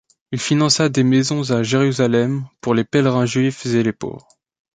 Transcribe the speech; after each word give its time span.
Il 0.31 0.39
finança 0.39 0.89
des 0.89 1.03
maisons 1.03 1.51
à 1.51 1.61
Jérusalem 1.61 2.47
pour 2.59 2.73
les 2.73 2.83
pèlerins 2.83 3.27
juifs 3.27 3.67
et 3.67 3.83
les 3.83 3.93
pauvres. 3.93 4.27